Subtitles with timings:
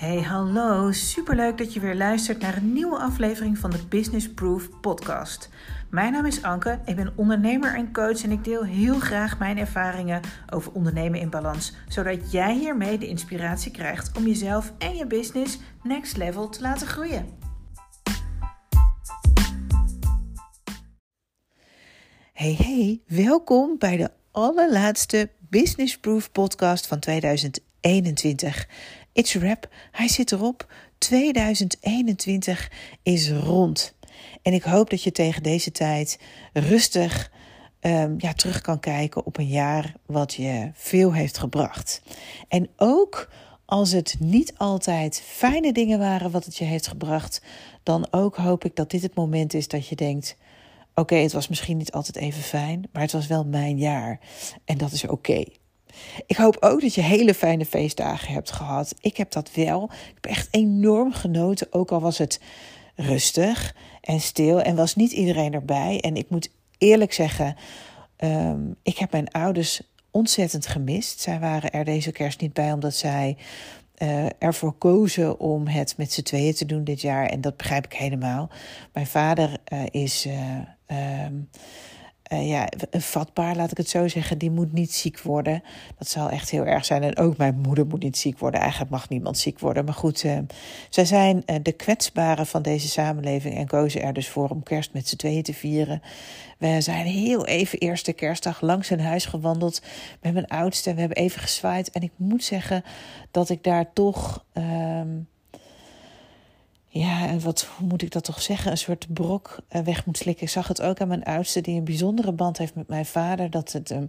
[0.00, 0.92] Hey, hallo.
[0.92, 5.48] Superleuk dat je weer luistert naar een nieuwe aflevering van de Business Proof podcast.
[5.90, 9.58] Mijn naam is Anke, ik ben ondernemer en coach en ik deel heel graag mijn
[9.58, 10.20] ervaringen
[10.50, 15.58] over ondernemen in balans, zodat jij hiermee de inspiratie krijgt om jezelf en je business
[15.82, 17.26] next level te laten groeien.
[22.32, 28.66] Hey hey, welkom bij de allerlaatste Business Proof podcast van 2021.
[29.12, 29.68] It's a wrap.
[29.90, 30.72] Hij zit erop.
[30.98, 32.70] 2021
[33.02, 33.94] is rond.
[34.42, 36.18] En ik hoop dat je tegen deze tijd
[36.52, 37.30] rustig
[37.80, 42.02] um, ja, terug kan kijken op een jaar wat je veel heeft gebracht.
[42.48, 43.30] En ook
[43.64, 47.42] als het niet altijd fijne dingen waren wat het je heeft gebracht,
[47.82, 50.36] dan ook hoop ik dat dit het moment is dat je denkt:
[50.94, 54.20] oké, het was misschien niet altijd even fijn, maar het was wel mijn jaar.
[54.64, 55.44] En dat is oké.
[56.26, 58.94] Ik hoop ook dat je hele fijne feestdagen hebt gehad.
[59.00, 59.84] Ik heb dat wel.
[59.92, 62.40] Ik heb echt enorm genoten, ook al was het
[62.94, 66.00] rustig en stil en was niet iedereen erbij.
[66.00, 67.56] En ik moet eerlijk zeggen,
[68.24, 71.20] um, ik heb mijn ouders ontzettend gemist.
[71.20, 73.36] Zij waren er deze kerst niet bij omdat zij
[74.02, 77.26] uh, ervoor kozen om het met z'n tweeën te doen dit jaar.
[77.26, 78.50] En dat begrijp ik helemaal.
[78.92, 80.26] Mijn vader uh, is.
[80.26, 81.48] Uh, um,
[82.32, 85.62] uh, ja, een vatbaar, laat ik het zo zeggen, die moet niet ziek worden.
[85.98, 87.02] Dat zal echt heel erg zijn.
[87.02, 88.60] En ook mijn moeder moet niet ziek worden.
[88.60, 89.84] Eigenlijk mag niemand ziek worden.
[89.84, 90.38] Maar goed, uh,
[90.90, 94.92] zij zijn uh, de kwetsbaren van deze samenleving en kozen er dus voor om kerst
[94.92, 96.02] met z'n tweeën te vieren.
[96.58, 99.82] We zijn heel even eerste kerstdag langs hun huis gewandeld
[100.20, 100.94] met mijn oudste.
[100.94, 101.90] We hebben even gezwaaid.
[101.90, 102.84] En ik moet zeggen
[103.30, 104.44] dat ik daar toch.
[104.54, 105.00] Uh,
[106.92, 108.70] ja, en wat hoe moet ik dat toch zeggen?
[108.70, 110.42] Een soort brok eh, weg moet slikken.
[110.42, 113.50] Ik zag het ook aan mijn oudste, die een bijzondere band heeft met mijn vader.
[113.50, 114.06] Dat het hem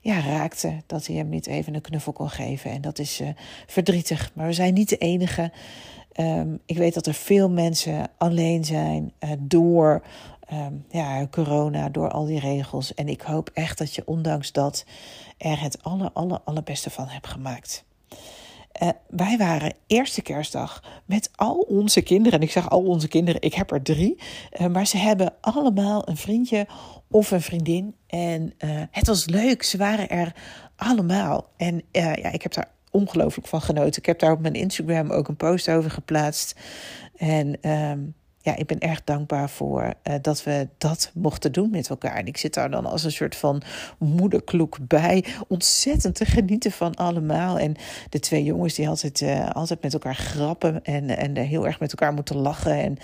[0.00, 2.70] ja, raakte, dat hij hem niet even een knuffel kon geven.
[2.70, 3.28] En dat is uh,
[3.66, 4.30] verdrietig.
[4.34, 5.52] Maar we zijn niet de enige.
[6.16, 10.02] Um, ik weet dat er veel mensen alleen zijn uh, door
[10.52, 12.94] um, ja, corona, door al die regels.
[12.94, 14.84] En ik hoop echt dat je ondanks dat
[15.38, 17.84] er het aller, aller, allerbeste van hebt gemaakt.
[18.82, 22.38] Uh, wij waren eerste kerstdag met al onze kinderen.
[22.38, 24.18] En ik zeg al onze kinderen, ik heb er drie.
[24.60, 26.66] Uh, maar ze hebben allemaal een vriendje
[27.10, 27.94] of een vriendin.
[28.06, 29.62] En uh, het was leuk.
[29.62, 30.34] Ze waren er
[30.76, 31.46] allemaal.
[31.56, 34.00] En ja, ik heb daar ongelooflijk van genoten.
[34.00, 36.60] Ik heb daar op mijn Instagram ook een post over geplaatst.
[37.16, 41.88] En um, ja, ik ben erg dankbaar voor uh, dat we dat mochten doen met
[41.88, 42.16] elkaar.
[42.16, 43.62] En ik zit daar dan als een soort van
[43.98, 45.24] moederkloek bij.
[45.48, 47.58] Ontzettend te genieten van allemaal.
[47.58, 47.74] En
[48.08, 51.90] de twee jongens die altijd, uh, altijd met elkaar grappen en, en heel erg met
[51.90, 52.80] elkaar moeten lachen.
[52.82, 52.96] En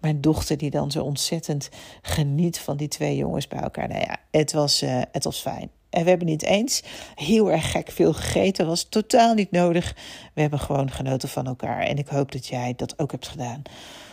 [0.00, 1.68] mijn dochter die dan zo ontzettend
[2.02, 3.88] geniet van die twee jongens bij elkaar.
[3.88, 5.70] Nou ja, het was, uh, het was fijn.
[5.90, 6.82] En we hebben niet eens
[7.14, 8.66] heel erg gek veel gegeten.
[8.66, 9.96] was totaal niet nodig.
[10.34, 11.80] We hebben gewoon genoten van elkaar.
[11.80, 13.62] En ik hoop dat jij dat ook hebt gedaan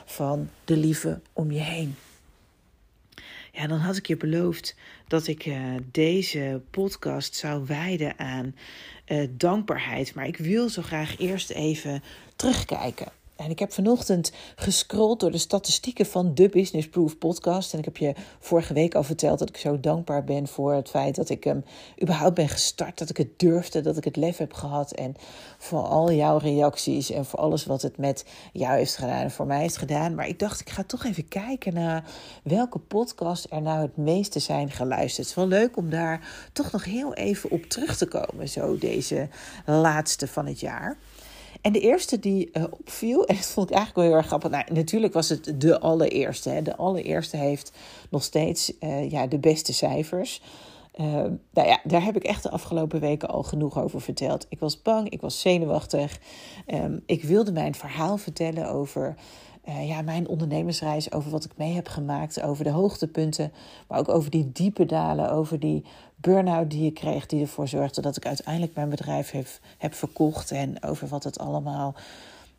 [0.05, 1.95] van de lieve om je heen.
[3.51, 4.75] Ja, dan had ik je beloofd
[5.07, 8.55] dat ik uh, deze podcast zou wijden aan
[9.07, 10.15] uh, dankbaarheid.
[10.15, 12.03] Maar ik wil zo graag eerst even
[12.35, 13.11] terugkijken.
[13.43, 17.73] En ik heb vanochtend gescrolld door de statistieken van de Business Proof podcast.
[17.73, 20.89] En ik heb je vorige week al verteld dat ik zo dankbaar ben voor het
[20.89, 21.63] feit dat ik hem
[22.01, 22.97] überhaupt ben gestart.
[22.97, 24.91] Dat ik het durfde, dat ik het lef heb gehad.
[24.91, 25.15] En
[25.57, 29.45] voor al jouw reacties en voor alles wat het met jou heeft gedaan en voor
[29.45, 30.15] mij heeft gedaan.
[30.15, 32.03] Maar ik dacht, ik ga toch even kijken naar
[32.43, 35.17] welke podcast er nou het meeste zijn geluisterd.
[35.17, 38.77] Het is wel leuk om daar toch nog heel even op terug te komen, zo
[38.77, 39.29] deze
[39.65, 40.97] laatste van het jaar.
[41.61, 44.49] En de eerste die uh, opviel, en dat vond ik eigenlijk wel heel erg grappig.
[44.49, 46.49] Nou, natuurlijk was het de allereerste.
[46.49, 46.61] Hè.
[46.61, 47.71] De allereerste heeft
[48.09, 50.41] nog steeds uh, ja, de beste cijfers.
[50.99, 51.05] Uh,
[51.53, 54.45] nou ja, daar heb ik echt de afgelopen weken al genoeg over verteld.
[54.49, 56.19] Ik was bang, ik was zenuwachtig.
[56.67, 59.15] Um, ik wilde mijn verhaal vertellen over
[59.67, 63.51] uh, ja, mijn ondernemersreis, over wat ik mee heb gemaakt, over de hoogtepunten,
[63.87, 65.85] maar ook over die diepe dalen, over die
[66.15, 70.51] burn-out die ik kreeg, die ervoor zorgde dat ik uiteindelijk mijn bedrijf heb, heb verkocht
[70.51, 71.95] en over wat het allemaal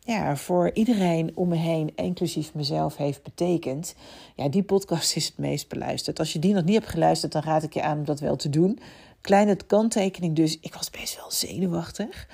[0.05, 3.95] ja, voor iedereen om me heen, inclusief mezelf, heeft betekend.
[4.35, 6.19] Ja, die podcast is het meest beluisterd.
[6.19, 8.35] Als je die nog niet hebt geluisterd, dan raad ik je aan om dat wel
[8.35, 8.79] te doen.
[9.21, 12.27] Kleine kanttekening dus, ik was best wel zenuwachtig.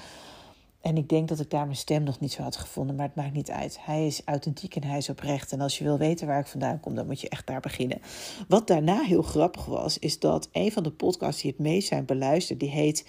[0.82, 3.16] En ik denk dat ik daar mijn stem nog niet zo had gevonden, maar het
[3.16, 3.78] maakt niet uit.
[3.82, 5.52] Hij is authentiek en hij is oprecht.
[5.52, 8.02] En als je wil weten waar ik vandaan kom, dan moet je echt daar beginnen.
[8.48, 12.06] Wat daarna heel grappig was, is dat een van de podcasts die het meest zijn
[12.06, 13.06] beluisterd, die heet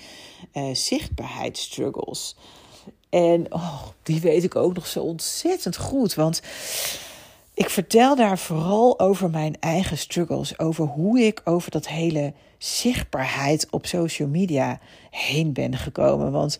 [0.52, 2.36] uh, Zichtbaarheidsstruggles.
[3.08, 6.14] En oh, die weet ik ook nog zo ontzettend goed.
[6.14, 6.42] Want
[7.54, 10.58] ik vertel daar vooral over mijn eigen struggles.
[10.58, 14.80] Over hoe ik over dat hele zichtbaarheid op social media
[15.10, 16.32] heen ben gekomen.
[16.32, 16.58] Want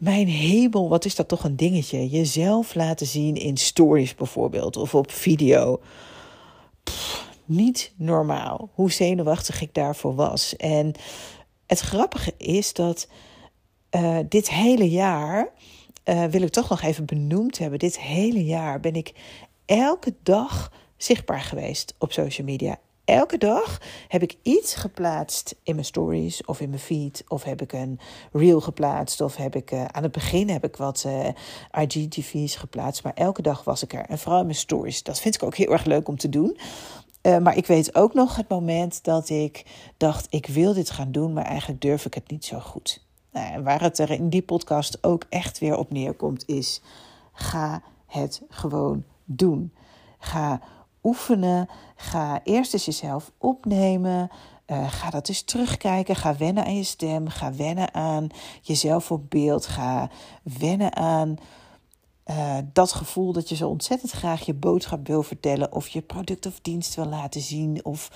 [0.00, 2.08] mijn hemel, wat is dat toch een dingetje?
[2.08, 5.80] Jezelf laten zien in stories bijvoorbeeld of op video.
[7.44, 10.56] niet normaal hoe zenuwachtig ik daarvoor was.
[10.56, 10.92] En
[11.66, 13.08] het grappige is dat
[13.90, 15.48] uh, dit hele jaar,
[16.04, 19.12] uh, wil ik toch nog even benoemd hebben, dit hele jaar ben ik
[19.66, 22.78] elke dag zichtbaar geweest op social media
[23.10, 27.24] elke dag heb ik iets geplaatst in mijn stories of in mijn feed.
[27.28, 28.00] Of heb ik een
[28.32, 29.20] reel geplaatst.
[29.20, 31.34] Of heb ik uh, aan het begin heb ik wat uh, eh,
[31.80, 33.02] IGTV's geplaatst.
[33.04, 34.04] Maar elke dag was ik er.
[34.04, 35.02] En vooral in mijn stories.
[35.02, 36.58] Dat vind ik ook heel erg leuk om te doen.
[37.22, 39.64] Uh, maar ik weet ook nog het moment dat ik
[39.96, 43.04] dacht: ik wil dit gaan doen, maar eigenlijk durf ik het niet zo goed.
[43.32, 46.82] Nou, en waar het er in die podcast ook echt weer op neerkomt, is:
[47.32, 49.72] ga het gewoon doen.
[50.18, 50.60] Ga
[51.02, 51.68] oefenen.
[51.96, 54.30] Ga eerst eens jezelf opnemen.
[54.66, 56.16] Uh, ga dat eens terugkijken.
[56.16, 57.28] Ga wennen aan je stem.
[57.28, 58.28] Ga wennen aan
[58.62, 59.66] jezelf op beeld.
[59.66, 60.10] Ga
[60.42, 61.38] wennen aan
[62.30, 65.72] uh, dat gevoel dat je zo ontzettend graag je boodschap wil vertellen.
[65.72, 67.84] Of je product of dienst wil laten zien.
[67.84, 68.10] Of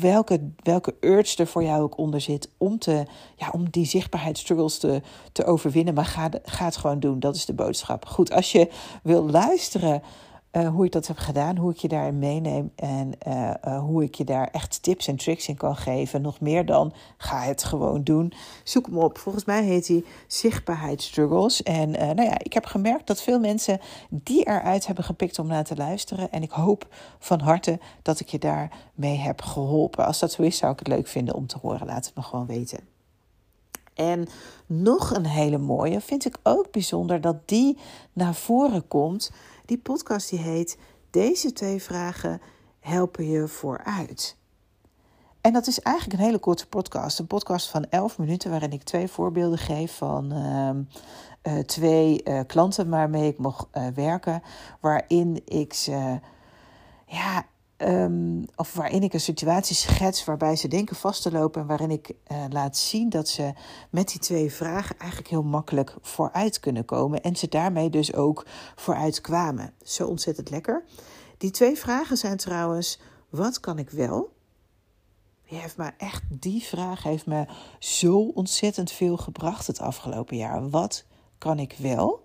[0.00, 2.48] welke, welke urge er voor jou ook onder zit.
[2.56, 3.06] Om, te,
[3.36, 5.02] ja, om die zichtbaarheidsstruggles te,
[5.32, 5.94] te overwinnen.
[5.94, 7.20] Maar ga, ga het gewoon doen.
[7.20, 8.06] Dat is de boodschap.
[8.06, 8.70] Goed, als je
[9.02, 10.02] wil luisteren
[10.56, 14.02] uh, hoe ik dat heb gedaan, hoe ik je daarin meeneem en uh, uh, hoe
[14.02, 16.22] ik je daar echt tips en tricks in kan geven.
[16.22, 18.32] Nog meer dan ga het gewoon doen.
[18.64, 19.18] Zoek hem op.
[19.18, 21.62] Volgens mij heet hij Zichtbaarheid Struggles.
[21.62, 25.64] En nou ja, ik heb gemerkt dat veel mensen die eruit hebben gepikt om naar
[25.64, 26.30] te luisteren.
[26.30, 26.86] En ik hoop
[27.18, 30.06] van harte dat ik je daarmee heb geholpen.
[30.06, 31.86] Als dat zo is, zou ik het leuk vinden om te horen.
[31.86, 32.78] Laat het me gewoon weten.
[33.96, 34.28] En
[34.66, 37.78] nog een hele mooie vind ik ook bijzonder dat die
[38.12, 39.32] naar voren komt
[39.66, 40.78] die podcast die heet
[41.10, 42.40] Deze twee vragen
[42.80, 44.36] helpen je vooruit.
[45.40, 47.18] En dat is eigenlijk een hele korte podcast.
[47.18, 52.88] Een podcast van 11 minuten waarin ik twee voorbeelden geef van uh, twee uh, klanten
[52.88, 54.42] waarmee ik mocht uh, werken.
[54.80, 56.20] Waarin ik ze
[57.06, 57.46] ja,
[57.78, 61.90] Um, of waarin ik een situatie schets waarbij ze denken vast te lopen en waarin
[61.90, 63.52] ik uh, laat zien dat ze
[63.90, 68.46] met die twee vragen eigenlijk heel makkelijk vooruit kunnen komen en ze daarmee dus ook
[68.74, 69.72] vooruit kwamen.
[69.82, 70.84] Zo ontzettend lekker.
[71.38, 74.32] Die twee vragen zijn trouwens: wat kan ik wel?
[75.48, 77.46] Die heeft me echt, die vraag heeft me
[77.78, 80.70] zo ontzettend veel gebracht het afgelopen jaar.
[80.70, 81.04] Wat
[81.38, 82.24] kan ik wel?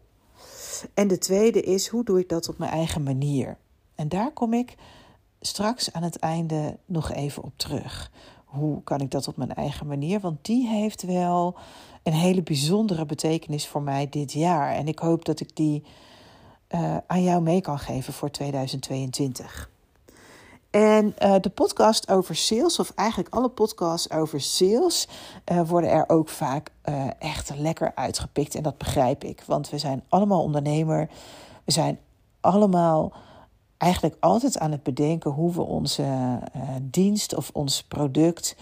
[0.93, 3.57] En de tweede is: hoe doe ik dat op mijn eigen manier?
[3.95, 4.75] En daar kom ik
[5.41, 8.11] straks aan het einde nog even op terug.
[8.45, 10.19] Hoe kan ik dat op mijn eigen manier?
[10.19, 11.55] Want die heeft wel
[12.03, 14.73] een hele bijzondere betekenis voor mij dit jaar.
[14.73, 15.83] En ik hoop dat ik die
[16.69, 19.69] uh, aan jou mee kan geven voor 2022.
[20.69, 25.07] En uh, de podcast over sales, of eigenlijk alle podcasts over sales,
[25.51, 26.71] uh, worden er ook vaak
[27.19, 28.55] echt lekker uitgepikt.
[28.55, 31.09] En dat begrijp ik, want we zijn allemaal ondernemer.
[31.63, 31.99] We zijn
[32.39, 33.13] allemaal
[33.81, 38.55] eigenlijk altijd aan het bedenken hoe we onze uh, dienst of ons product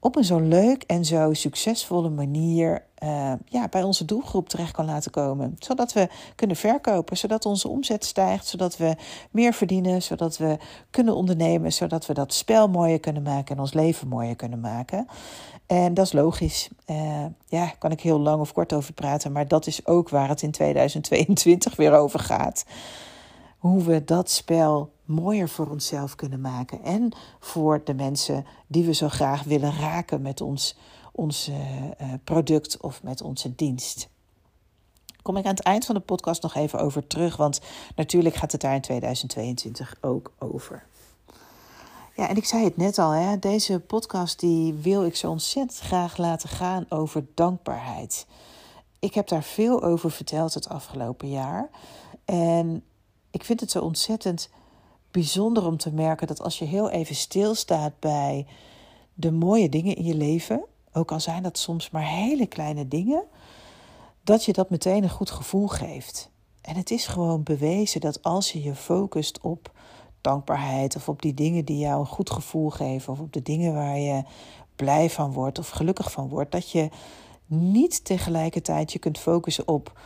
[0.00, 4.84] op een zo leuk en zo succesvolle manier uh, ja, bij onze doelgroep terecht kan
[4.84, 5.56] laten komen.
[5.58, 8.96] Zodat we kunnen verkopen, zodat onze omzet stijgt, zodat we
[9.30, 10.58] meer verdienen, zodat we
[10.90, 15.06] kunnen ondernemen, zodat we dat spel mooier kunnen maken en ons leven mooier kunnen maken.
[15.66, 16.68] En dat is logisch.
[16.86, 20.28] Uh, ja, kan ik heel lang of kort over praten, maar dat is ook waar
[20.28, 22.64] het in 2022 weer over gaat
[23.66, 26.82] hoe we dat spel mooier voor onszelf kunnen maken.
[26.82, 30.76] En voor de mensen die we zo graag willen raken met ons,
[31.12, 31.56] ons uh,
[32.24, 34.08] product of met onze dienst.
[35.22, 37.60] Kom ik aan het eind van de podcast nog even over terug, want
[37.96, 40.86] natuurlijk gaat het daar in 2022 ook over.
[42.16, 45.78] Ja, en ik zei het net al, hè, deze podcast die wil ik zo ontzettend
[45.78, 48.26] graag laten gaan over dankbaarheid.
[48.98, 51.68] Ik heb daar veel over verteld het afgelopen jaar.
[52.24, 52.82] En
[53.30, 54.50] ik vind het zo ontzettend
[55.10, 58.46] bijzonder om te merken dat als je heel even stilstaat bij
[59.14, 63.24] de mooie dingen in je leven, ook al zijn dat soms maar hele kleine dingen,
[64.22, 66.30] dat je dat meteen een goed gevoel geeft.
[66.60, 69.70] En het is gewoon bewezen dat als je je focust op
[70.20, 73.74] dankbaarheid of op die dingen die jou een goed gevoel geven of op de dingen
[73.74, 74.22] waar je
[74.76, 76.88] blij van wordt of gelukkig van wordt, dat je
[77.46, 79.98] niet tegelijkertijd je kunt focussen op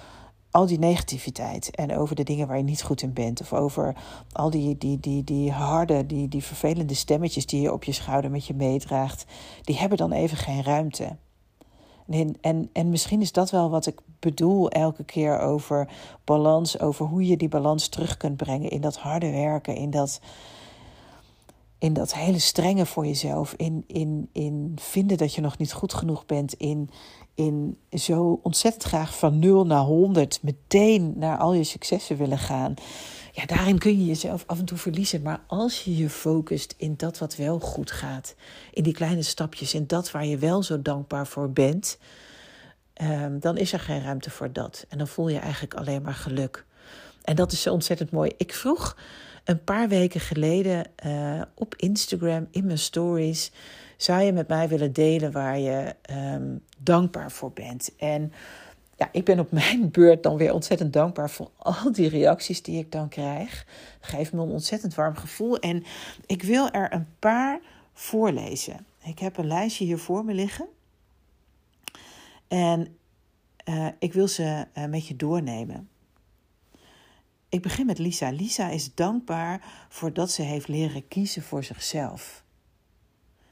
[0.51, 3.41] al die negativiteit en over de dingen waar je niet goed in bent.
[3.41, 3.95] Of over
[4.33, 8.31] al die, die, die, die harde, die, die vervelende stemmetjes die je op je schouder
[8.31, 9.25] met je meedraagt.
[9.63, 11.17] Die hebben dan even geen ruimte.
[12.09, 15.89] En, en, en misschien is dat wel wat ik bedoel elke keer over
[16.25, 16.81] balans.
[16.81, 19.75] Over hoe je die balans terug kunt brengen in dat harde werken.
[19.75, 20.21] In dat
[21.81, 25.95] in dat hele strenge voor jezelf, in, in, in vinden dat je nog niet goed
[25.95, 26.91] genoeg bent, in,
[27.41, 32.75] in zo ontzettend graag van 0 naar 100 meteen naar al je successen willen gaan.
[33.33, 35.23] Ja, daarin kun je jezelf af en toe verliezen.
[35.23, 38.35] Maar als je je focust in dat wat wel goed gaat,
[38.73, 41.99] in die kleine stapjes, in dat waar je wel zo dankbaar voor bent,
[42.93, 44.85] ehm, dan is er geen ruimte voor dat.
[44.89, 46.67] En dan voel je eigenlijk alleen maar geluk.
[47.23, 48.33] En dat is zo ontzettend mooi.
[48.37, 48.97] Ik vroeg
[49.45, 53.53] een paar weken geleden uh, op Instagram in mijn stories:
[54.03, 57.97] zou je met mij willen delen waar je um, dankbaar voor bent?
[57.97, 58.33] En
[58.97, 62.79] ja, ik ben op mijn beurt dan weer ontzettend dankbaar voor al die reacties die
[62.79, 63.67] ik dan krijg.
[64.01, 65.59] Geeft me een ontzettend warm gevoel.
[65.59, 65.85] En
[66.27, 67.61] ik wil er een paar
[67.93, 68.87] voorlezen.
[69.03, 70.69] Ik heb een lijstje hier voor me liggen.
[72.49, 72.97] En
[73.65, 75.89] uh, ik wil ze uh, met je doornemen.
[77.49, 78.31] Ik begin met Lisa.
[78.31, 82.45] Lisa is dankbaar voor dat ze heeft leren kiezen voor zichzelf.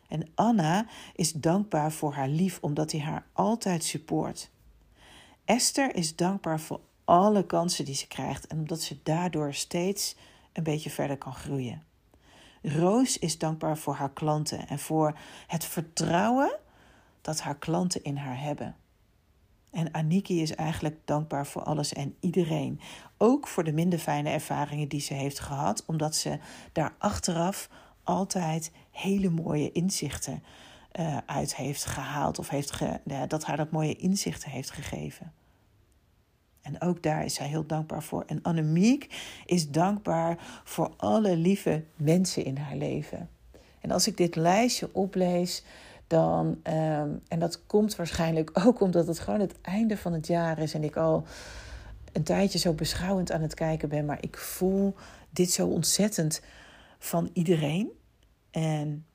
[0.08, 4.50] En Anna is dankbaar voor haar lief omdat hij haar altijd support.
[5.44, 10.16] Esther is dankbaar voor alle kansen die ze krijgt en omdat ze daardoor steeds
[10.52, 11.82] een beetje verder kan groeien.
[12.62, 16.58] Roos is dankbaar voor haar klanten en voor het vertrouwen
[17.20, 18.76] dat haar klanten in haar hebben.
[19.70, 22.80] En Aniki is eigenlijk dankbaar voor alles en iedereen.
[23.16, 26.38] Ook voor de minder fijne ervaringen die ze heeft gehad, omdat ze
[26.72, 27.68] daar achteraf
[28.08, 30.42] altijd hele mooie inzichten
[31.00, 32.38] uh, uit heeft gehaald.
[32.38, 32.80] Of heeft
[33.28, 35.32] dat haar dat mooie inzichten heeft gegeven.
[36.62, 38.24] En ook daar is zij heel dankbaar voor.
[38.26, 39.14] En Annemiek
[39.46, 43.28] is dankbaar voor alle lieve mensen in haar leven.
[43.80, 45.64] En als ik dit lijstje oplees,
[46.06, 50.58] dan, um, en dat komt waarschijnlijk ook omdat het gewoon het einde van het jaar
[50.58, 51.24] is en ik al
[52.12, 54.94] een tijdje zo beschouwend aan het kijken ben, maar ik voel
[55.30, 56.42] dit zo ontzettend
[56.98, 57.97] van iedereen.
[58.58, 59.06] En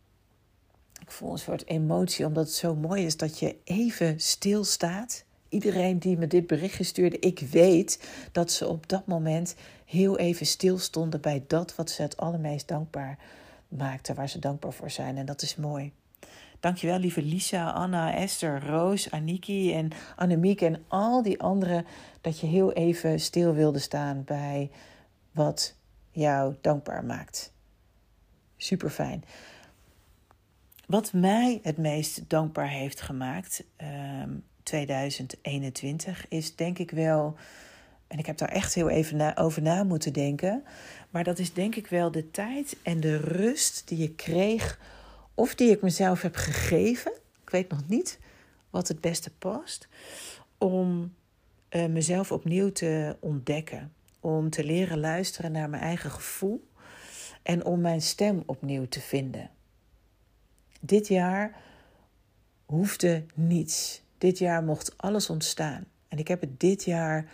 [1.02, 5.24] ik voel een soort emotie, omdat het zo mooi is dat je even stilstaat.
[5.50, 10.46] Iedereen die me dit berichtje stuurde, ik weet dat ze op dat moment heel even
[10.46, 13.18] stilstonden bij dat wat ze het allermeest dankbaar
[13.68, 15.18] maakten, waar ze dankbaar voor zijn.
[15.18, 15.92] En dat is mooi.
[16.60, 21.86] Dankjewel, lieve Lisa, Anna, Esther, Roos, Aniki en Annemiek en al die anderen.
[22.22, 24.72] Dat je heel even stil wilde staan bij
[25.32, 25.76] wat
[26.12, 27.53] jou dankbaar maakt.
[28.64, 29.24] Super fijn.
[30.86, 33.64] Wat mij het meest dankbaar heeft gemaakt,
[34.24, 37.36] um, 2021, is denk ik wel.
[38.08, 40.64] En ik heb daar echt heel even over na moeten denken.
[41.10, 44.80] Maar dat is denk ik wel de tijd en de rust die je kreeg
[45.34, 47.12] of die ik mezelf heb gegeven.
[47.42, 48.20] Ik weet nog niet
[48.70, 49.88] wat het beste past.
[50.58, 51.14] Om
[51.70, 53.94] uh, mezelf opnieuw te ontdekken.
[54.20, 56.72] Om te leren luisteren naar mijn eigen gevoel.
[57.44, 59.50] En om mijn stem opnieuw te vinden.
[60.80, 61.56] Dit jaar
[62.66, 64.02] hoefde niets.
[64.18, 65.86] Dit jaar mocht alles ontstaan.
[66.08, 67.32] En ik heb het dit jaar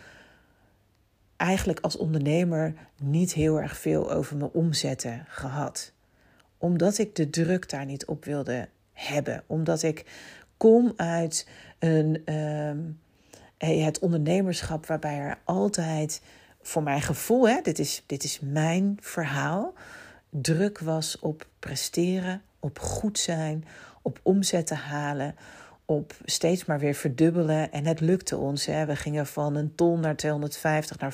[1.36, 5.94] eigenlijk als ondernemer niet heel erg veel over mijn omzetten gehad
[6.60, 9.44] omdat ik de druk daar niet op wilde hebben.
[9.48, 10.06] Omdat ik
[10.58, 11.48] kom uit
[11.80, 13.00] een, um,
[13.58, 16.22] het ondernemerschap waarbij er altijd,
[16.62, 19.74] voor mijn gevoel, hè, dit, is, dit is mijn verhaal,
[20.30, 23.66] druk was op presteren, op goed zijn,
[24.02, 25.36] op omzet halen,
[25.86, 27.72] op steeds maar weer verdubbelen.
[27.72, 28.66] En het lukte ons.
[28.66, 28.86] Hè.
[28.86, 31.14] We gingen van een ton naar 250, naar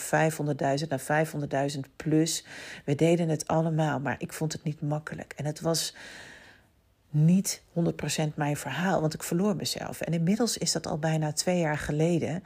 [0.82, 1.28] 500.000, naar
[1.72, 2.46] 500.000 plus.
[2.86, 5.34] We deden het allemaal, maar ik vond het niet makkelijk.
[5.36, 5.96] En het was
[7.10, 10.02] niet 100% mijn verhaal, want ik verloor mezelf.
[10.02, 12.44] En inmiddels is dat al bijna twee jaar geleden.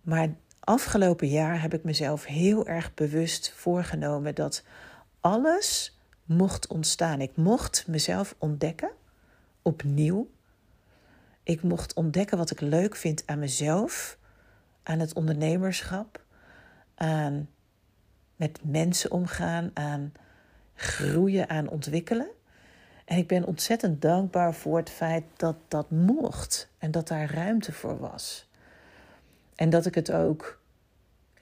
[0.00, 0.28] Maar
[0.60, 4.62] afgelopen jaar heb ik mezelf heel erg bewust voorgenomen dat
[5.24, 7.20] alles mocht ontstaan.
[7.20, 8.90] Ik mocht mezelf ontdekken,
[9.62, 10.30] opnieuw.
[11.42, 14.18] Ik mocht ontdekken wat ik leuk vind aan mezelf,
[14.82, 16.24] aan het ondernemerschap,
[16.94, 17.48] aan
[18.36, 20.12] met mensen omgaan, aan
[20.74, 22.28] groeien, aan ontwikkelen.
[23.04, 27.72] En ik ben ontzettend dankbaar voor het feit dat dat mocht en dat daar ruimte
[27.72, 28.48] voor was.
[29.54, 30.62] En dat ik het ook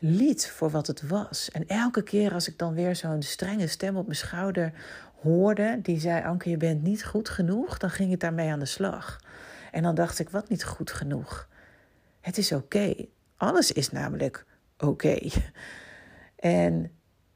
[0.04, 1.50] liet voor wat het was.
[1.50, 4.72] En elke keer als ik dan weer zo'n strenge stem op mijn schouder
[5.20, 8.64] hoorde, die zei: Anke, je bent niet goed genoeg, dan ging ik daarmee aan de
[8.64, 9.20] slag.
[9.72, 11.48] En dan dacht ik, wat niet goed genoeg?
[12.20, 12.94] Het is oké.
[13.36, 14.46] Alles is namelijk
[14.78, 15.18] oké.
[16.36, 16.90] En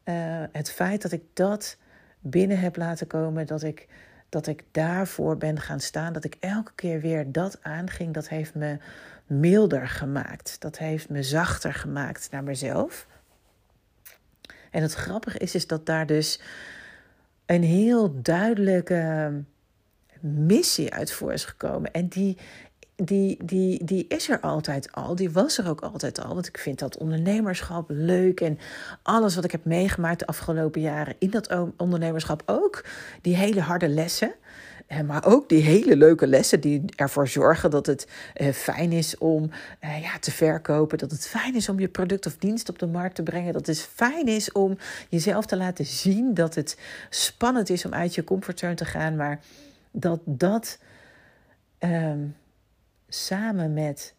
[0.05, 1.77] uh, het feit dat ik dat
[2.21, 3.89] binnen heb laten komen, dat ik,
[4.29, 8.55] dat ik daarvoor ben gaan staan, dat ik elke keer weer dat aanging, dat heeft
[8.55, 8.79] me
[9.27, 10.57] milder gemaakt.
[10.61, 13.07] Dat heeft me zachter gemaakt naar mezelf.
[14.71, 16.41] En het grappige is, is dat daar dus
[17.47, 19.33] een heel duidelijke
[20.21, 21.93] missie uit voor is gekomen.
[21.93, 22.37] En die,
[22.97, 25.15] die, die, die is er altijd al.
[25.15, 26.35] Die was er ook altijd al.
[26.35, 28.41] Want ik vind dat ondernemerschap leuk.
[28.41, 28.59] En
[29.03, 32.85] alles wat ik heb meegemaakt de afgelopen jaren in dat ondernemerschap ook.
[33.21, 34.35] Die hele harde lessen.
[34.87, 39.19] Eh, maar ook die hele leuke lessen die ervoor zorgen dat het eh, fijn is
[39.19, 39.51] om
[39.81, 40.99] eh, ja, te verkopen.
[40.99, 43.53] Dat het fijn is om je product of dienst op de markt te brengen.
[43.53, 44.79] Dat het fijn is om
[45.09, 46.35] jezelf te laten zien.
[46.35, 46.79] Dat het
[47.11, 49.17] spannend is om uit je comfortzone te gaan.
[49.17, 49.41] Maar
[49.91, 50.79] dat dat
[51.79, 52.21] ehm,
[53.09, 54.15] samen met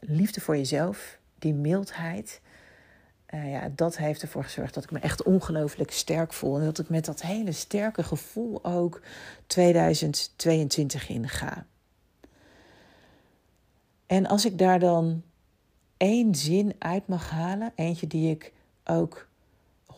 [0.00, 2.40] liefde voor jezelf, die mildheid.
[3.34, 6.58] Uh, ja, dat heeft ervoor gezorgd dat ik me echt ongelooflijk sterk voel.
[6.58, 9.00] En dat ik met dat hele sterke gevoel ook
[9.46, 11.66] 2022 in ga.
[14.06, 15.22] En als ik daar dan
[15.96, 18.52] één zin uit mag halen, eentje die ik
[18.84, 19.26] ook
[19.92, 19.96] 100%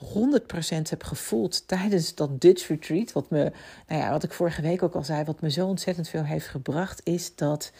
[0.88, 3.52] heb gevoeld tijdens dat Dutch Retreat, wat, me,
[3.86, 6.46] nou ja, wat ik vorige week ook al zei, wat me zo ontzettend veel heeft
[6.46, 7.72] gebracht, is dat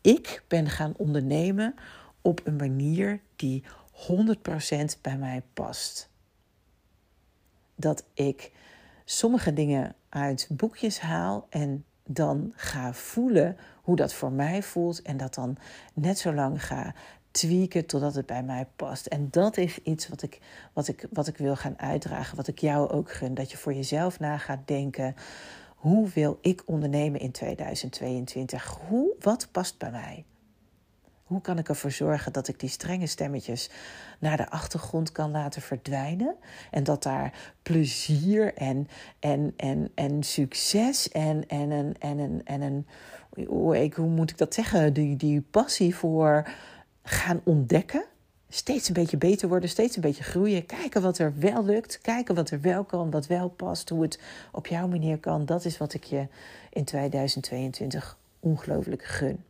[0.00, 1.74] ik ben gaan ondernemen
[2.24, 6.10] op een manier die 100% bij mij past.
[7.74, 8.52] Dat ik
[9.04, 15.16] sommige dingen uit boekjes haal en dan ga voelen hoe dat voor mij voelt en
[15.16, 15.56] dat dan
[15.94, 16.94] net zo lang ga
[17.30, 19.06] tweaken totdat het bij mij past.
[19.06, 20.40] En dat is iets wat ik,
[20.72, 23.34] wat ik, wat ik wil gaan uitdragen, wat ik jou ook gun.
[23.34, 25.14] Dat je voor jezelf na gaat denken:
[25.76, 28.80] hoe wil ik ondernemen in 2022?
[28.88, 30.24] Hoe, wat past bij mij?
[31.34, 33.70] Hoe kan ik ervoor zorgen dat ik die strenge stemmetjes
[34.18, 36.34] naar de achtergrond kan laten verdwijnen?
[36.70, 38.88] En dat daar plezier en,
[39.18, 42.86] en, en, en succes en, en, en, en, en, en een,
[43.46, 44.92] hoe, ik, hoe moet ik dat zeggen?
[44.92, 46.48] Die, die passie voor
[47.02, 48.04] gaan ontdekken.
[48.48, 50.66] Steeds een beetje beter worden, steeds een beetje groeien.
[50.66, 54.20] Kijken wat er wel lukt, kijken wat er wel kan, wat wel past, hoe het
[54.52, 55.46] op jouw manier kan.
[55.46, 56.26] Dat is wat ik je
[56.70, 59.44] in 2022 ongelooflijk gun.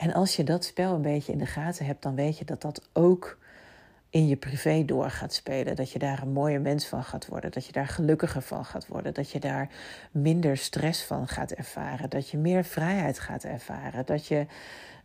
[0.00, 2.60] En als je dat spel een beetje in de gaten hebt, dan weet je dat
[2.60, 3.38] dat ook
[4.10, 5.76] in je privé door gaat spelen.
[5.76, 7.50] Dat je daar een mooie mens van gaat worden.
[7.50, 9.14] Dat je daar gelukkiger van gaat worden.
[9.14, 9.68] Dat je daar
[10.10, 12.10] minder stress van gaat ervaren.
[12.10, 14.06] Dat je meer vrijheid gaat ervaren.
[14.06, 14.46] Dat je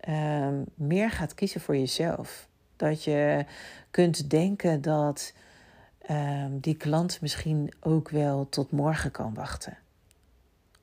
[0.09, 2.47] uh, meer gaat kiezen voor jezelf.
[2.75, 3.45] Dat je
[3.91, 5.33] kunt denken dat
[6.09, 9.77] uh, die klant misschien ook wel tot morgen kan wachten.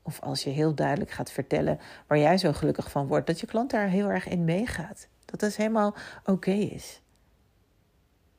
[0.02, 3.46] Of als je heel duidelijk gaat vertellen waar jij zo gelukkig van wordt, dat je
[3.46, 5.08] klant daar heel erg in meegaat.
[5.24, 7.02] Dat dat helemaal oké is.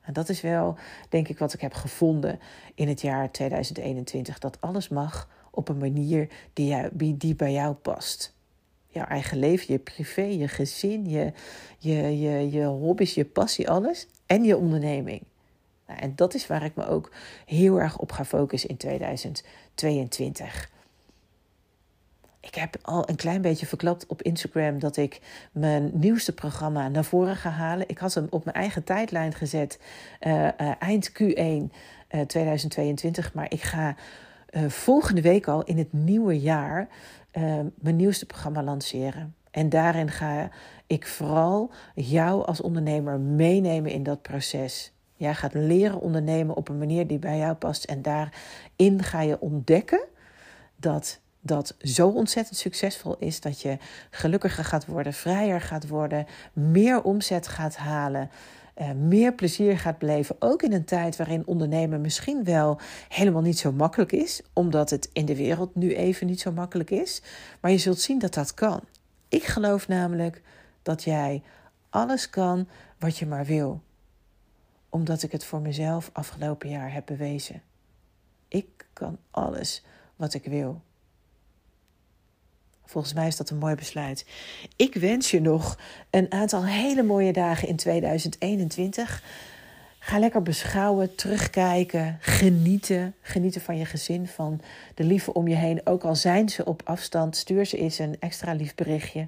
[0.02, 0.78] En dat is wel,
[1.10, 2.40] denk ik, wat ik heb gevonden
[2.76, 4.40] in het jaar 2021.
[4.40, 8.36] Dat alles mag op een manier die, die bij jou past.
[8.88, 11.34] Jouw eigen leven, je privé, je gezin, je,
[11.78, 14.08] je, je, je hobby's, je passie, alles.
[14.26, 15.24] En je onderneming.
[15.88, 17.12] Nou, en dat is waar ik me ook
[17.46, 20.72] heel erg op ga focussen in 2022.
[22.44, 27.04] Ik heb al een klein beetje verklapt op Instagram dat ik mijn nieuwste programma naar
[27.04, 27.90] voren ga halen.
[27.90, 29.80] Ik had hem op mijn eigen tijdlijn gezet
[30.22, 31.76] uh, uh, eind Q1
[32.10, 33.34] uh, 2022.
[33.34, 33.96] Maar ik ga
[34.68, 36.88] volgende week al in het nieuwe jaar
[37.76, 39.36] mijn nieuwste programma lanceren.
[39.52, 40.50] En daarin ga
[40.88, 44.94] ik vooral jou als ondernemer meenemen in dat proces.
[45.16, 47.84] Jij gaat leren ondernemen op een manier die bij jou past.
[47.84, 50.04] En daarin ga je ontdekken
[50.76, 53.78] dat dat zo ontzettend succesvol is dat je
[54.10, 58.30] gelukkiger gaat worden, vrijer gaat worden, meer omzet gaat halen.
[58.82, 60.36] Uh, meer plezier gaat beleven.
[60.40, 62.80] Ook in een tijd waarin ondernemen misschien wel
[63.10, 66.90] helemaal niet zo makkelijk is, omdat het in de wereld nu even niet zo makkelijk
[66.90, 67.22] is.
[67.60, 68.82] Maar je zult zien dat dat kan.
[69.30, 70.42] Ik geloof namelijk
[70.82, 71.42] dat jij
[71.90, 72.68] alles kan
[73.00, 73.82] wat je maar wil,
[74.90, 77.62] omdat ik het voor mezelf afgelopen jaar heb bewezen.
[78.48, 79.84] Ik kan alles
[80.16, 80.82] wat ik wil.
[82.86, 84.26] Volgens mij is dat een mooi besluit.
[84.76, 89.24] Ik wens je nog een aantal hele mooie dagen in 2021.
[90.00, 93.16] Ga lekker beschouwen, terugkijken, genieten.
[93.22, 94.62] Genieten van je gezin, van
[94.96, 95.82] de lieve om je heen.
[95.84, 99.28] Ook al zijn ze op afstand, stuur ze eens een extra lief berichtje.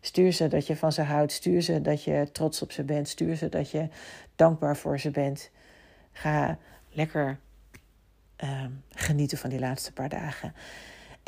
[0.00, 1.32] Stuur ze dat je van ze houdt.
[1.32, 3.08] Stuur ze dat je trots op ze bent.
[3.08, 3.88] Stuur ze dat je
[4.36, 5.50] dankbaar voor ze bent.
[6.12, 6.58] Ga
[6.92, 7.38] lekker
[8.44, 10.54] uh, genieten van die laatste paar dagen.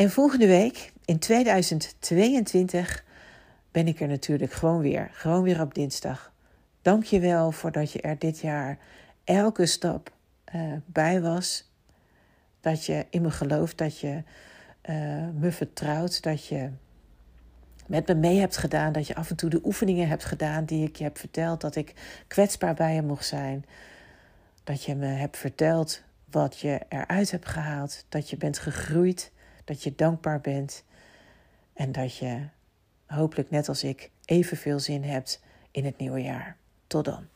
[0.00, 3.04] En volgende week, in 2022,
[3.70, 5.10] ben ik er natuurlijk gewoon weer.
[5.12, 6.32] Gewoon weer op dinsdag.
[6.82, 8.78] Dank je wel voor dat je er dit jaar
[9.24, 10.12] elke stap
[10.54, 11.70] uh, bij was.
[12.60, 14.22] Dat je in me gelooft, dat je
[14.90, 16.70] uh, me vertrouwt, dat je
[17.86, 18.92] met me mee hebt gedaan.
[18.92, 21.60] Dat je af en toe de oefeningen hebt gedaan die ik je heb verteld.
[21.60, 21.94] Dat ik
[22.26, 23.64] kwetsbaar bij je mocht zijn.
[24.64, 29.32] dat je me hebt verteld wat je eruit hebt gehaald, dat je bent gegroeid,
[29.70, 30.84] dat je dankbaar bent
[31.72, 32.48] en dat je
[33.06, 36.56] hopelijk net als ik evenveel zin hebt in het nieuwe jaar.
[36.86, 37.26] Tot dan.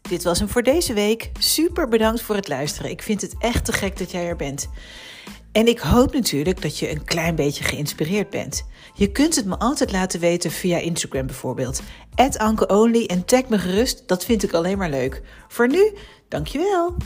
[0.00, 1.30] Dit was hem voor deze week.
[1.38, 2.90] Super bedankt voor het luisteren.
[2.90, 4.68] Ik vind het echt te gek dat jij er bent.
[5.52, 8.64] En ik hoop natuurlijk dat je een klein beetje geïnspireerd bent.
[8.94, 11.82] Je kunt het me altijd laten weten via Instagram bijvoorbeeld.
[12.36, 15.22] Ankeonly en tag me gerust, dat vind ik alleen maar leuk.
[15.48, 15.92] Voor nu,
[16.28, 16.96] dankjewel.